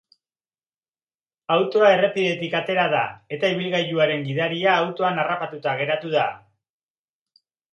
[1.55, 3.03] Autoa errepidetik atera da,
[3.37, 6.27] eta ibilgailuaren gidaria autoan harrapatuta geratu da.